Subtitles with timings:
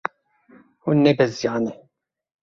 [0.83, 1.73] Hûn nebeziyane.